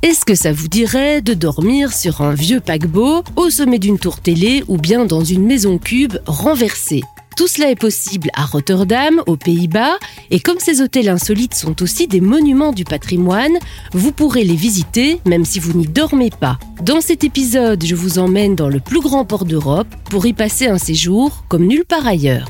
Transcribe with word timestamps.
Est-ce 0.00 0.24
que 0.24 0.36
ça 0.36 0.52
vous 0.52 0.68
dirait 0.68 1.22
de 1.22 1.34
dormir 1.34 1.92
sur 1.92 2.20
un 2.20 2.32
vieux 2.32 2.60
paquebot, 2.60 3.24
au 3.34 3.50
sommet 3.50 3.80
d'une 3.80 3.98
tour 3.98 4.20
télé 4.20 4.62
ou 4.68 4.76
bien 4.76 5.04
dans 5.04 5.24
une 5.24 5.44
maison 5.44 5.76
cube 5.76 6.14
renversée? 6.24 7.02
Tout 7.36 7.48
cela 7.48 7.68
est 7.70 7.78
possible 7.78 8.30
à 8.34 8.44
Rotterdam, 8.44 9.20
aux 9.26 9.36
Pays-Bas, 9.36 9.98
et 10.30 10.38
comme 10.38 10.60
ces 10.60 10.82
hôtels 10.82 11.08
insolites 11.08 11.54
sont 11.54 11.82
aussi 11.82 12.06
des 12.06 12.20
monuments 12.20 12.72
du 12.72 12.84
patrimoine, 12.84 13.58
vous 13.92 14.12
pourrez 14.12 14.44
les 14.44 14.54
visiter 14.54 15.20
même 15.26 15.44
si 15.44 15.58
vous 15.58 15.76
n'y 15.76 15.88
dormez 15.88 16.30
pas. 16.30 16.60
Dans 16.80 17.00
cet 17.00 17.24
épisode, 17.24 17.84
je 17.84 17.96
vous 17.96 18.20
emmène 18.20 18.54
dans 18.54 18.68
le 18.68 18.78
plus 18.78 19.00
grand 19.00 19.24
port 19.24 19.44
d'Europe 19.44 19.88
pour 20.10 20.26
y 20.26 20.32
passer 20.32 20.68
un 20.68 20.78
séjour 20.78 21.42
comme 21.48 21.66
nulle 21.66 21.84
part 21.84 22.06
ailleurs. 22.06 22.48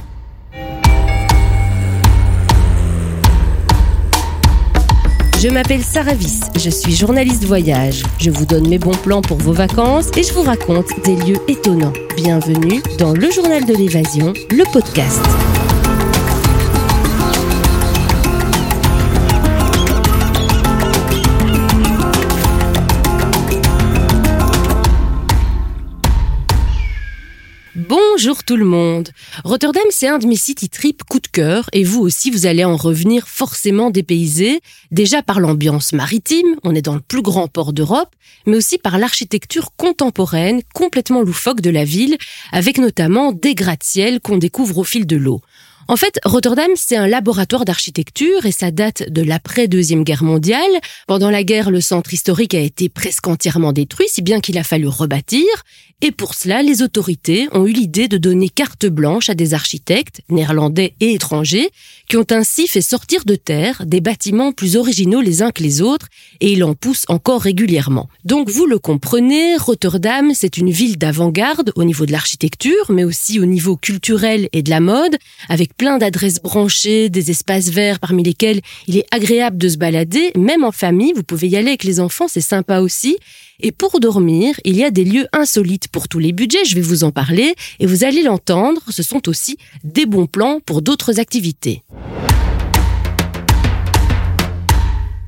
Je 5.41 5.49
m'appelle 5.49 5.85
Sarah 5.85 6.15
Viss, 6.15 6.41
je 6.57 6.69
suis 6.69 6.97
journaliste 6.97 7.45
voyage. 7.45 8.03
Je 8.19 8.29
vous 8.29 8.45
donne 8.45 8.69
mes 8.69 8.81
bons 8.81 8.97
plans 8.97 9.23
pour 9.23 9.39
vos 9.39 9.53
vacances 9.53 10.09
et 10.17 10.25
je 10.25 10.33
vous 10.33 10.43
raconte 10.43 10.89
des 11.05 11.15
lieux 11.15 11.39
étonnants. 11.47 11.93
Bienvenue 12.17 12.83
dans 12.99 13.13
le 13.13 13.31
journal 13.31 13.65
de 13.65 13.75
l'évasion, 13.75 14.33
le 14.51 14.65
podcast. 14.73 15.23
Bonjour 28.19 28.43
tout 28.43 28.57
le 28.57 28.65
monde. 28.65 29.11
Rotterdam, 29.45 29.85
c'est 29.91 30.09
un 30.09 30.19
de 30.19 30.27
mes 30.27 30.35
city 30.35 30.69
trips 30.69 31.05
coup 31.05 31.21
de 31.21 31.29
cœur 31.29 31.71
et 31.73 31.85
vous 31.85 32.01
aussi, 32.01 32.33
vous 32.33 32.47
allez 32.47 32.65
en 32.65 32.75
revenir 32.75 33.29
forcément 33.29 33.91
dépaysé, 33.91 34.61
déjà 34.91 35.23
par 35.23 35.39
l'ambiance 35.39 35.93
maritime, 35.93 36.57
on 36.65 36.75
est 36.75 36.83
dans 36.83 36.97
le 36.97 37.01
plus 37.01 37.23
grand 37.23 37.47
port 37.47 37.73
d'Europe, 37.73 38.17
mais 38.45 38.57
aussi 38.57 38.77
par 38.77 38.99
l'architecture 38.99 39.71
contemporaine 39.77 40.63
complètement 40.75 41.23
loufoque 41.23 41.61
de 41.61 41.71
la 41.71 41.85
ville, 41.85 42.19
avec 42.51 42.79
notamment 42.79 43.31
des 43.31 43.55
gratte-ciels 43.55 44.19
qu'on 44.19 44.37
découvre 44.39 44.79
au 44.79 44.85
fil 44.85 45.07
de 45.07 45.17
l'eau. 45.17 45.41
En 45.91 45.97
fait, 45.97 46.21
Rotterdam, 46.27 46.71
c'est 46.77 46.97
un 46.97 47.07
laboratoire 47.07 47.65
d'architecture 47.65 48.45
et 48.45 48.53
ça 48.53 48.71
date 48.71 49.11
de 49.11 49.23
l'après-deuxième 49.23 50.05
guerre 50.05 50.23
mondiale. 50.23 50.61
Pendant 51.07 51.31
la 51.31 51.43
guerre, 51.43 51.71
le 51.71 51.81
centre 51.81 52.13
historique 52.13 52.53
a 52.53 52.61
été 52.61 52.91
presque 52.91 53.27
entièrement 53.27 53.73
détruit, 53.73 54.07
si 54.11 54.21
bien 54.21 54.41
qu'il 54.41 54.59
a 54.59 54.65
fallu 54.65 54.87
rebâtir. 54.87 55.47
Et 56.01 56.13
pour 56.13 56.35
cela, 56.35 56.63
les 56.63 56.83
autorités 56.83 57.49
ont 57.51 57.67
eu 57.67 57.73
l'idée 57.73 58.07
de 58.07 58.19
donner 58.19 58.49
carte 58.49 58.87
blanche 58.87 59.31
à 59.31 59.35
des 59.35 59.53
architectes, 59.53 60.21
néerlandais 60.29 60.95
et 61.01 61.15
étrangers, 61.15 61.71
qui 62.09 62.17
ont 62.17 62.27
ainsi 62.31 62.69
fait 62.69 62.83
sortir 62.83 63.25
de 63.25 63.35
terre 63.35 63.83
des 63.85 64.01
bâtiments 64.01 64.53
plus 64.53 64.77
originaux 64.77 65.21
les 65.21 65.43
uns 65.43 65.51
que 65.51 65.63
les 65.63 65.83
autres, 65.83 66.07
et 66.41 66.53
il 66.53 66.63
en 66.63 66.75
pousse 66.75 67.05
encore 67.09 67.43
régulièrement. 67.43 68.09
Donc 68.25 68.49
vous 68.49 68.67
le 68.67 68.79
comprenez, 68.79 69.57
Rotterdam, 69.57 70.31
c'est 70.35 70.57
une 70.57 70.71
ville 70.71 70.99
d'avant-garde 70.99 71.73
au 71.75 71.83
niveau 71.83 72.07
de 72.07 72.13
l'architecture, 72.13 72.91
mais 72.91 73.03
aussi 73.03 73.41
au 73.41 73.47
niveau 73.47 73.77
culturel 73.77 74.49
et 74.53 74.63
de 74.63 74.71
la 74.71 74.81
mode, 74.81 75.17
avec 75.49 75.77
plein 75.79 75.97
d'adresses 75.97 76.43
branchées, 76.43 77.09
des 77.09 77.31
espaces 77.31 77.71
verts 77.71 78.01
parmi 78.01 78.23
lesquels 78.23 78.61
il 78.87 78.99
est 78.99 79.07
agréable 79.11 79.57
de 79.57 79.69
se 79.69 79.79
balader, 79.79 80.33
même 80.37 80.65
en 80.65 80.73
famille, 80.73 81.13
vous 81.15 81.23
pouvez 81.23 81.49
y 81.49 81.57
aller 81.57 81.69
avec 81.69 81.85
les 81.85 82.01
enfants, 82.01 82.29
c'est 82.29 82.43
sympa 82.43 82.81
aussi, 82.81 83.17
et 83.61 83.73
pour 83.73 83.99
dormir, 84.01 84.55
il 84.65 84.77
y 84.77 84.85
a 84.85 84.91
des 84.91 85.05
lieux 85.05 85.27
insolites 85.33 85.89
pour 85.89 86.09
tous 86.09 86.19
les 86.19 86.33
budgets, 86.33 86.65
je 86.65 86.75
vais 86.75 86.81
vous 86.81 87.05
en 87.05 87.13
parler, 87.13 87.55
et 87.81 87.87
vous 87.87 88.05
allez 88.05 88.23
l'entendre, 88.23 88.83
ce 88.91 89.03
sont 89.03 89.29
aussi 89.29 89.57
des 89.85 90.05
bons 90.05 90.27
plans 90.27 90.61
pour 90.65 90.83
d'autres 90.83 91.21
activités. 91.21 91.83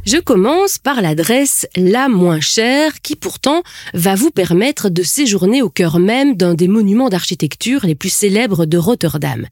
Je 0.06 0.16
commence 0.16 0.78
par 0.78 1.02
l'adresse 1.02 1.66
la 1.76 2.08
moins 2.08 2.40
chère 2.40 3.02
qui 3.02 3.16
pourtant 3.16 3.62
va 3.92 4.14
vous 4.14 4.30
permettre 4.30 4.88
de 4.88 5.02
séjourner 5.02 5.60
au 5.60 5.68
cœur 5.68 5.98
même 5.98 6.36
d'un 6.36 6.54
des 6.54 6.68
monuments 6.68 7.10
d'architecture 7.10 7.84
les 7.84 7.94
plus 7.94 8.08
célèbres 8.08 8.64
de 8.64 8.78
Rotterdam. 8.78 9.46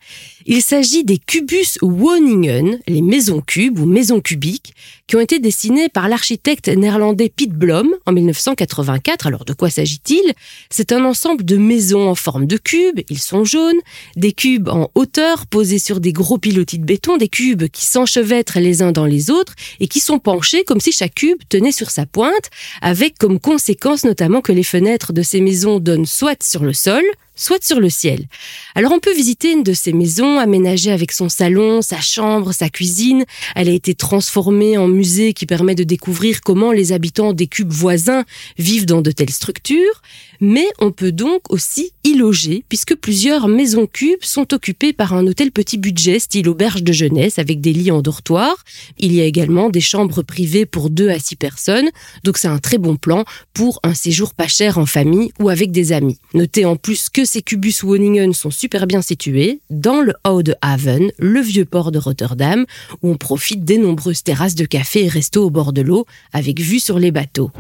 Il 0.46 0.62
s'agit 0.62 1.04
des 1.04 1.18
Cubus 1.18 1.76
Woningen, 1.82 2.78
les 2.88 3.02
maisons 3.02 3.42
cubes 3.42 3.78
ou 3.78 3.84
maisons 3.84 4.22
cubiques, 4.22 4.72
qui 5.06 5.16
ont 5.16 5.20
été 5.20 5.38
dessinées 5.38 5.90
par 5.90 6.08
l'architecte 6.08 6.68
néerlandais 6.68 7.28
Piet 7.28 7.48
Blom 7.48 7.88
en 8.06 8.12
1984. 8.12 9.26
Alors 9.26 9.44
de 9.44 9.52
quoi 9.52 9.68
s'agit-il? 9.68 10.32
C'est 10.70 10.92
un 10.92 11.04
ensemble 11.04 11.44
de 11.44 11.58
maisons 11.58 12.08
en 12.08 12.14
forme 12.14 12.46
de 12.46 12.56
cubes, 12.56 13.00
ils 13.10 13.18
sont 13.18 13.44
jaunes, 13.44 13.78
des 14.16 14.32
cubes 14.32 14.68
en 14.68 14.90
hauteur 14.94 15.46
posés 15.46 15.78
sur 15.78 16.00
des 16.00 16.12
gros 16.14 16.38
pilotis 16.38 16.78
de 16.78 16.84
béton, 16.86 17.18
des 17.18 17.28
cubes 17.28 17.68
qui 17.68 17.84
s'enchevêtrent 17.84 18.58
les 18.58 18.80
uns 18.80 18.92
dans 18.92 19.06
les 19.06 19.30
autres 19.30 19.54
et 19.80 19.88
qui 19.88 20.00
sont 20.00 20.18
comme 20.66 20.80
si 20.80 20.92
chaque 20.92 21.14
cube 21.14 21.38
tenait 21.48 21.72
sur 21.72 21.90
sa 21.90 22.06
pointe, 22.06 22.50
avec 22.80 23.18
comme 23.18 23.40
conséquence 23.40 24.04
notamment 24.04 24.40
que 24.40 24.52
les 24.52 24.62
fenêtres 24.62 25.12
de 25.12 25.22
ces 25.22 25.40
maisons 25.40 25.80
donnent 25.80 26.06
soit 26.06 26.42
sur 26.42 26.64
le 26.64 26.72
sol, 26.72 27.02
soit 27.38 27.64
sur 27.64 27.80
le 27.80 27.88
ciel. 27.88 28.26
Alors 28.74 28.92
on 28.92 28.98
peut 28.98 29.14
visiter 29.14 29.52
une 29.52 29.62
de 29.62 29.72
ces 29.72 29.92
maisons 29.92 30.38
aménagée 30.38 30.90
avec 30.90 31.12
son 31.12 31.28
salon, 31.28 31.80
sa 31.80 32.00
chambre, 32.00 32.52
sa 32.52 32.68
cuisine. 32.68 33.24
Elle 33.54 33.68
a 33.68 33.72
été 33.72 33.94
transformée 33.94 34.76
en 34.76 34.88
musée 34.88 35.32
qui 35.32 35.46
permet 35.46 35.74
de 35.74 35.84
découvrir 35.84 36.40
comment 36.42 36.72
les 36.72 36.92
habitants 36.92 37.32
des 37.32 37.46
cubes 37.46 37.72
voisins 37.72 38.24
vivent 38.58 38.86
dans 38.86 39.00
de 39.00 39.12
telles 39.12 39.30
structures. 39.30 40.02
Mais 40.40 40.66
on 40.80 40.92
peut 40.92 41.12
donc 41.12 41.50
aussi 41.50 41.92
y 42.04 42.14
loger 42.14 42.64
puisque 42.68 42.94
plusieurs 42.94 43.48
maisons 43.48 43.86
cubes 43.86 44.22
sont 44.22 44.52
occupées 44.52 44.92
par 44.92 45.12
un 45.14 45.26
hôtel 45.26 45.50
petit 45.50 45.78
budget 45.78 46.18
style 46.18 46.48
auberge 46.48 46.82
de 46.82 46.92
jeunesse 46.92 47.38
avec 47.38 47.60
des 47.60 47.72
lits 47.72 47.90
en 47.90 48.02
dortoir. 48.02 48.64
Il 48.98 49.14
y 49.14 49.20
a 49.20 49.24
également 49.24 49.70
des 49.70 49.80
chambres 49.80 50.22
privées 50.22 50.66
pour 50.66 50.90
deux 50.90 51.08
à 51.08 51.18
six 51.18 51.36
personnes. 51.36 51.88
Donc 52.24 52.38
c'est 52.38 52.48
un 52.48 52.58
très 52.58 52.78
bon 52.78 52.96
plan 52.96 53.24
pour 53.54 53.80
un 53.82 53.94
séjour 53.94 54.34
pas 54.34 54.48
cher 54.48 54.78
en 54.78 54.86
famille 54.86 55.32
ou 55.40 55.48
avec 55.48 55.70
des 55.70 55.92
amis. 55.92 56.18
Notez 56.34 56.64
en 56.64 56.76
plus 56.76 57.08
que 57.08 57.24
ces 57.28 57.42
Cubus 57.42 57.82
Woningen 57.82 58.32
sont 58.32 58.50
super 58.50 58.86
bien 58.86 59.02
situés 59.02 59.60
dans 59.68 60.00
le 60.00 60.14
Oude 60.26 60.56
Haven, 60.62 61.12
le 61.18 61.40
vieux 61.40 61.66
port 61.66 61.92
de 61.92 61.98
Rotterdam, 61.98 62.64
où 63.02 63.10
on 63.10 63.16
profite 63.16 63.64
des 63.64 63.76
nombreuses 63.76 64.22
terrasses 64.22 64.54
de 64.54 64.64
café 64.64 65.04
et 65.04 65.08
restos 65.08 65.44
au 65.44 65.50
bord 65.50 65.74
de 65.74 65.82
l'eau 65.82 66.06
avec 66.32 66.58
vue 66.58 66.80
sur 66.80 66.98
les 66.98 67.10
bateaux. 67.10 67.50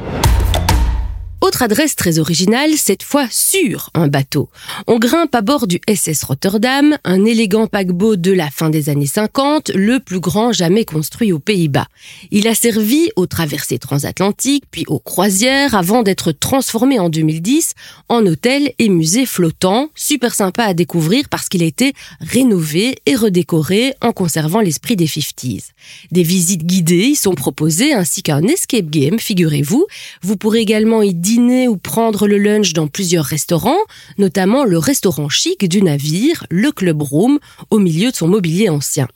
Adresse 1.62 1.96
très 1.96 2.18
originale, 2.18 2.72
cette 2.76 3.02
fois 3.02 3.26
sur 3.30 3.90
un 3.94 4.06
bateau. 4.06 4.48
On 4.86 4.98
grimpe 4.98 5.34
à 5.34 5.40
bord 5.40 5.66
du 5.66 5.80
SS 5.92 6.22
Rotterdam, 6.22 6.96
un 7.04 7.24
élégant 7.24 7.66
paquebot 7.66 8.16
de 8.16 8.32
la 8.32 8.50
fin 8.50 8.70
des 8.70 8.88
années 8.88 9.06
50, 9.06 9.70
le 9.74 9.98
plus 9.98 10.20
grand 10.20 10.52
jamais 10.52 10.84
construit 10.84 11.32
aux 11.32 11.38
Pays-Bas. 11.38 11.88
Il 12.30 12.46
a 12.46 12.54
servi 12.54 13.10
aux 13.16 13.26
traversées 13.26 13.78
transatlantiques, 13.78 14.64
puis 14.70 14.84
aux 14.86 15.00
croisières, 15.00 15.74
avant 15.74 16.02
d'être 16.02 16.32
transformé 16.32 16.98
en 16.98 17.08
2010 17.08 17.74
en 18.08 18.24
hôtel 18.24 18.72
et 18.78 18.88
musée 18.88 19.26
flottant, 19.26 19.88
super 19.94 20.34
sympa 20.34 20.64
à 20.64 20.74
découvrir 20.74 21.28
parce 21.28 21.48
qu'il 21.48 21.62
a 21.62 21.66
été 21.66 21.92
rénové 22.20 22.98
et 23.06 23.16
redécoré 23.16 23.94
en 24.00 24.12
conservant 24.12 24.60
l'esprit 24.60 24.96
des 24.96 25.06
50s. 25.06 25.70
Des 26.12 26.22
visites 26.22 26.64
guidées 26.64 27.08
y 27.08 27.16
sont 27.16 27.34
proposées 27.34 27.94
ainsi 27.94 28.22
qu'un 28.22 28.42
escape 28.44 28.90
game, 28.90 29.18
figurez-vous. 29.18 29.86
Vous 30.22 30.36
pourrez 30.36 30.60
également 30.60 31.02
y 31.02 31.14
dîner 31.14 31.47
ou 31.48 31.76
prendre 31.76 32.26
le 32.26 32.38
lunch 32.38 32.74
dans 32.74 32.88
plusieurs 32.88 33.24
restaurants, 33.24 33.78
notamment 34.18 34.64
le 34.64 34.78
restaurant 34.78 35.28
chic 35.28 35.66
du 35.68 35.82
navire, 35.82 36.46
le 36.50 36.70
Club 36.72 37.00
Room, 37.02 37.38
au 37.70 37.78
milieu 37.78 38.10
de 38.10 38.16
son 38.16 38.28
mobilier 38.28 38.68
ancien. 38.68 39.08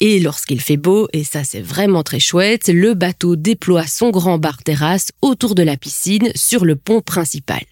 Et 0.00 0.20
lorsqu'il 0.20 0.60
fait 0.60 0.76
beau, 0.76 1.08
et 1.12 1.24
ça 1.24 1.42
c'est 1.44 1.60
vraiment 1.60 2.02
très 2.02 2.20
chouette, 2.20 2.68
le 2.68 2.94
bateau 2.94 3.34
déploie 3.34 3.86
son 3.86 4.10
grand 4.10 4.38
bar 4.38 4.62
terrasse 4.62 5.10
autour 5.22 5.54
de 5.54 5.62
la 5.62 5.76
piscine 5.76 6.30
sur 6.34 6.64
le 6.64 6.76
pont 6.76 7.00
principal. 7.00 7.62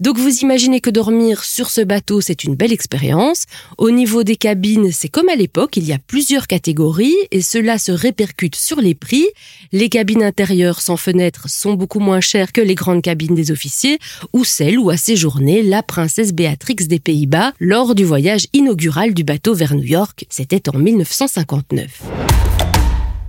Donc 0.00 0.18
vous 0.18 0.38
imaginez 0.38 0.80
que 0.80 0.90
dormir 0.90 1.44
sur 1.44 1.70
ce 1.70 1.80
bateau, 1.80 2.20
c'est 2.20 2.44
une 2.44 2.54
belle 2.54 2.72
expérience. 2.72 3.44
Au 3.78 3.90
niveau 3.90 4.22
des 4.22 4.36
cabines, 4.36 4.90
c'est 4.92 5.08
comme 5.08 5.28
à 5.28 5.36
l'époque, 5.36 5.76
il 5.76 5.84
y 5.84 5.92
a 5.92 5.98
plusieurs 5.98 6.46
catégories 6.46 7.14
et 7.30 7.42
cela 7.42 7.78
se 7.78 7.92
répercute 7.92 8.56
sur 8.56 8.80
les 8.80 8.94
prix. 8.94 9.26
Les 9.72 9.88
cabines 9.88 10.22
intérieures 10.22 10.80
sans 10.80 10.96
fenêtre 10.96 11.48
sont 11.48 11.74
beaucoup 11.74 12.00
moins 12.00 12.20
chères 12.20 12.52
que 12.52 12.60
les 12.60 12.74
grandes 12.74 13.02
cabines 13.02 13.34
des 13.34 13.50
officiers 13.50 13.98
ou 14.32 14.44
celles 14.44 14.78
où 14.78 14.90
a 14.90 14.96
séjourné 14.96 15.62
la 15.62 15.82
princesse 15.82 16.32
Béatrix 16.32 16.76
des 16.86 17.00
Pays-Bas 17.00 17.52
lors 17.60 17.94
du 17.94 18.04
voyage 18.04 18.46
inaugural 18.52 19.14
du 19.14 19.24
bateau 19.24 19.54
vers 19.54 19.74
New 19.74 19.84
York. 19.84 20.26
C'était 20.30 20.68
en 20.68 20.78
1950. 21.24 21.64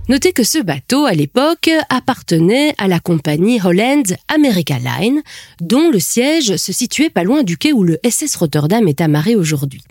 Notez 0.08 0.32
que 0.32 0.44
ce 0.44 0.58
bateau, 0.62 1.04
à 1.04 1.12
l'époque, 1.12 1.68
appartenait 1.88 2.74
à 2.78 2.86
la 2.86 3.00
compagnie 3.00 3.60
Holland 3.60 4.16
America 4.28 4.78
Line, 4.78 5.22
dont 5.60 5.90
le 5.90 5.98
siège 5.98 6.56
se 6.56 6.72
situait 6.72 7.10
pas 7.10 7.24
loin 7.24 7.42
du 7.42 7.56
quai 7.56 7.72
où 7.72 7.82
le 7.82 7.98
SS 8.08 8.36
Rotterdam 8.36 8.86
est 8.86 9.00
amarré 9.00 9.34
aujourd'hui. 9.34 9.82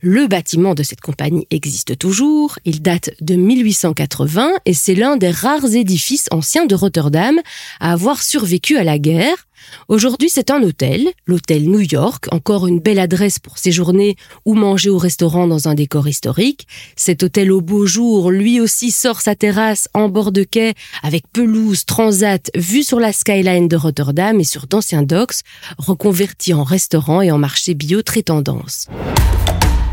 Le 0.00 0.26
bâtiment 0.26 0.74
de 0.74 0.82
cette 0.82 1.02
compagnie 1.02 1.46
existe 1.50 1.98
toujours, 1.98 2.58
il 2.64 2.80
date 2.80 3.10
de 3.20 3.34
1880 3.34 4.52
et 4.64 4.72
c'est 4.72 4.94
l'un 4.94 5.16
des 5.16 5.30
rares 5.30 5.74
édifices 5.74 6.28
anciens 6.30 6.64
de 6.64 6.74
Rotterdam 6.74 7.38
à 7.80 7.92
avoir 7.92 8.22
survécu 8.22 8.78
à 8.78 8.84
la 8.84 8.98
guerre. 8.98 9.47
Aujourd'hui, 9.88 10.28
c'est 10.30 10.50
un 10.50 10.62
hôtel, 10.62 11.08
l'hôtel 11.26 11.68
New 11.68 11.80
York, 11.80 12.26
encore 12.30 12.66
une 12.66 12.80
belle 12.80 12.98
adresse 12.98 13.38
pour 13.38 13.58
séjourner 13.58 14.16
ou 14.44 14.54
manger 14.54 14.90
au 14.90 14.98
restaurant 14.98 15.46
dans 15.46 15.68
un 15.68 15.74
décor 15.74 16.08
historique. 16.08 16.66
Cet 16.96 17.22
hôtel 17.22 17.52
au 17.52 17.60
beau 17.60 17.86
jour, 17.86 18.30
lui 18.30 18.60
aussi 18.60 18.90
sort 18.90 19.20
sa 19.20 19.34
terrasse 19.34 19.88
en 19.94 20.08
bord 20.08 20.32
de 20.32 20.44
quai 20.44 20.74
avec 21.02 21.24
pelouse, 21.32 21.84
transat, 21.84 22.50
vue 22.54 22.84
sur 22.84 23.00
la 23.00 23.12
skyline 23.12 23.68
de 23.68 23.76
Rotterdam 23.76 24.40
et 24.40 24.44
sur 24.44 24.66
d'anciens 24.66 25.02
docks, 25.02 25.40
reconvertis 25.78 26.54
en 26.54 26.64
restaurant 26.64 27.22
et 27.22 27.30
en 27.30 27.38
marché 27.38 27.74
bio 27.74 28.02
très 28.02 28.22
tendance. 28.22 28.88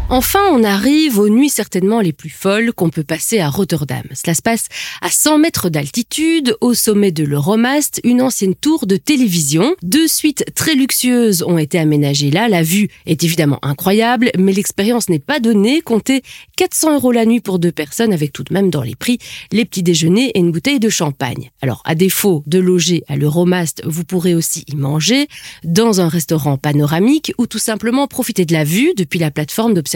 Enfin, 0.08 0.44
on 0.52 0.64
arrive 0.64 1.18
aux 1.18 1.30
nuits 1.30 1.50
certainement 1.50 2.00
les 2.00 2.14
plus 2.14 2.30
folles 2.30 2.74
qu'on 2.74 2.92
peut 2.92 3.04
passer 3.04 3.40
à 3.40 3.50
Rotterdam. 3.50 4.04
Cela 4.14 4.36
se 4.36 4.44
passe 4.44 4.68
à 5.02 5.10
100 5.10 5.40
mètres 5.40 5.70
d'altitude, 5.70 6.56
au 6.62 6.76
sommet 6.76 7.12
de 7.12 7.24
l'Euromast, 7.24 8.02
une 8.04 8.22
ancienne 8.22 8.54
tour 8.54 8.86
de 8.86 8.98
télévision. 8.98 9.76
Deux 9.82 10.08
suites 10.08 10.46
très 10.54 10.76
luxueuses 10.76 11.42
ont 11.42 11.58
été 11.58 11.80
aménagées 11.80 12.30
là. 12.30 12.48
La 12.48 12.62
vue 12.62 12.88
est 13.08 13.24
évidemment 13.24 13.58
incroyable, 13.64 14.30
mais 14.38 14.54
l'expérience 14.54 15.10
n'est 15.10 15.18
pas 15.18 15.40
donnée. 15.40 15.82
Comptez 15.82 16.22
400 16.56 16.94
euros 16.94 17.12
la 17.12 17.26
nuit 17.26 17.42
pour 17.42 17.58
deux 17.58 17.72
personnes, 17.72 18.14
avec 18.14 18.32
tout 18.32 18.44
de 18.44 18.54
même 18.54 18.70
dans 18.70 18.84
les 18.84 18.96
prix 18.96 19.18
les 19.52 19.66
petits 19.66 19.84
déjeuners 19.84 20.30
et 20.36 20.40
une 20.40 20.52
bouteille 20.52 20.80
de 20.80 20.90
champagne. 20.90 21.50
Alors, 21.64 21.82
à 21.84 21.96
défaut 21.96 22.44
de 22.46 22.60
loger 22.60 23.04
à 23.08 23.16
l'Euromast, 23.16 23.82
vous 23.86 24.04
pourrez 24.04 24.36
aussi 24.36 24.66
y 24.68 24.76
manger 24.76 25.28
dans 25.64 26.00
un 26.00 26.10
restaurant 26.10 26.58
panoramique 26.58 27.34
ou 27.40 27.48
tout 27.48 27.58
simplement 27.58 28.06
profiter 28.06 28.46
de 28.46 28.54
la 28.54 28.64
vue 28.64 28.94
depuis 28.96 29.18
la 29.18 29.32
plateforme 29.32 29.74
d'observation 29.74 29.95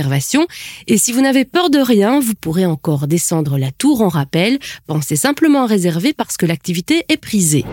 et 0.87 0.97
si 0.97 1.11
vous 1.11 1.21
n'avez 1.21 1.45
peur 1.45 1.69
de 1.69 1.79
rien, 1.79 2.19
vous 2.19 2.33
pourrez 2.39 2.65
encore 2.65 3.07
descendre 3.07 3.57
la 3.57 3.71
tour 3.71 4.01
en 4.01 4.09
rappel. 4.09 4.59
Pensez 4.87 5.15
simplement 5.15 5.63
à 5.63 5.65
réserver 5.65 6.13
parce 6.13 6.37
que 6.37 6.45
l'activité 6.45 7.05
est 7.09 7.17
prisée. 7.17 7.65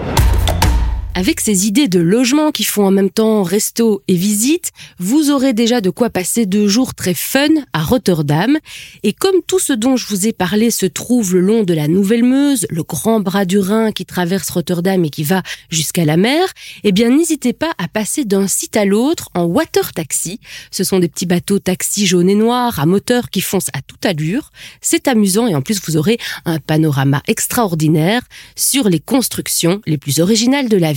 Avec 1.19 1.41
ces 1.41 1.67
idées 1.67 1.89
de 1.89 1.99
logement 1.99 2.53
qui 2.53 2.63
font 2.63 2.85
en 2.85 2.91
même 2.91 3.09
temps 3.09 3.43
resto 3.43 4.03
et 4.07 4.15
visite, 4.15 4.73
vous 4.99 5.31
aurez 5.31 5.55
déjà 5.55 5.81
de 5.81 5.89
quoi 5.89 6.11
passer 6.11 6.45
deux 6.45 6.69
jours 6.69 6.95
très 6.95 7.15
fun 7.15 7.49
à 7.73 7.83
Rotterdam. 7.83 8.59
Et 9.03 9.15
comme 9.15 9.37
tout 9.47 9.59
ce 9.59 9.73
dont 9.73 9.97
je 9.97 10.07
vous 10.09 10.27
ai 10.27 10.35
parlé 10.35 10.71
se 10.71 10.85
trouve 10.85 11.33
le 11.33 11.41
long 11.41 11.63
de 11.63 11.73
la 11.73 11.89
Nouvelle 11.89 12.23
Meuse, 12.23 12.67
le 12.69 12.83
grand 12.83 13.21
bras 13.21 13.47
du 13.47 13.59
Rhin 13.59 13.93
qui 13.93 14.05
traverse 14.05 14.51
Rotterdam 14.51 15.07
et 15.07 15.09
qui 15.09 15.25
va 15.25 15.43
jusqu'à 15.71 16.05
la 16.05 16.19
mer, 16.19 16.53
eh 16.85 16.93
bien 16.93 17.09
n'hésitez 17.09 17.55
pas 17.55 17.73
à 17.79 17.89
passer 17.89 18.27
d'un 18.27 18.47
site 18.47 18.77
à 18.77 18.85
l'autre 18.85 19.31
en 19.33 19.45
water 19.45 19.95
taxi. 19.95 20.39
Ce 20.71 20.85
sont 20.85 20.99
des 20.99 21.09
petits 21.09 21.25
bateaux 21.25 21.59
taxi 21.59 22.07
jaunes 22.07 22.29
et 22.29 22.35
noirs 22.35 22.79
à 22.79 22.85
moteur 22.85 23.31
qui 23.31 23.41
foncent 23.41 23.71
à 23.73 23.81
toute 23.81 24.05
allure. 24.05 24.53
C'est 24.83 25.09
amusant 25.09 25.47
et 25.47 25.55
en 25.55 25.63
plus 25.63 25.81
vous 25.87 25.97
aurez 25.97 26.19
un 26.45 26.59
panorama 26.59 27.23
extraordinaire 27.27 28.21
sur 28.55 28.91
les 28.91 29.01
constructions 29.01 29.81
les 29.87 29.97
plus 29.97 30.21
originales 30.21 30.69
de 30.69 30.77
la 30.77 30.93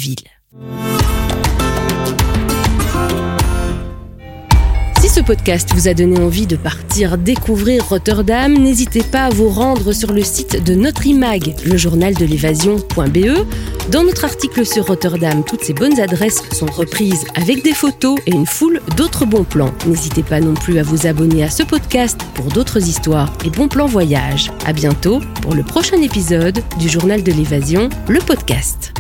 Si 5.00 5.08
ce 5.08 5.22
podcast 5.22 5.72
vous 5.74 5.88
a 5.88 5.94
donné 5.94 6.20
envie 6.20 6.46
de 6.46 6.58
partir 6.58 7.18
découvrir 7.18 7.88
Rotterdam, 7.88 8.54
n'hésitez 8.54 9.02
pas 9.02 9.26
à 9.26 9.30
vous 9.30 9.50
rendre 9.50 9.94
sur 9.94 10.12
le 10.12 10.22
site 10.24 10.64
de 10.64 10.76
notre 10.76 11.08
imag, 11.08 11.56
le 11.66 11.78
journal 11.78 12.14
de 12.14 12.26
l'évasion.be. 12.26 13.46
Dans 13.92 14.04
notre 14.04 14.26
article 14.26 14.66
sur 14.66 14.86
Rotterdam, 14.88 15.44
toutes 15.44 15.64
ces 15.64 15.74
bonnes 15.74 16.00
adresses 16.00 16.44
sont 16.52 16.68
reprises 16.68 17.26
avec 17.36 17.64
des 17.64 17.74
photos 17.74 18.20
et 18.28 18.32
une 18.32 18.46
foule 18.46 18.82
d'autres 18.98 19.26
bons 19.26 19.46
plans. 19.46 19.74
N'hésitez 19.88 20.22
pas 20.22 20.42
non 20.42 20.54
plus 20.54 20.78
à 20.80 20.84
vous 20.84 21.08
abonner 21.08 21.44
à 21.44 21.50
ce 21.50 21.64
podcast 21.64 22.20
pour 22.36 22.48
d'autres 22.48 22.86
histoires 22.88 23.34
et 23.46 23.50
bons 23.50 23.68
plans 23.68 23.88
voyage. 23.88 24.52
À 24.66 24.74
bientôt 24.74 25.22
pour 25.42 25.56
le 25.56 25.64
prochain 25.64 26.02
épisode 26.02 26.62
du 26.78 26.90
journal 26.90 27.24
de 27.24 27.32
l'évasion, 27.32 27.90
le 28.10 28.20
podcast. 28.20 28.94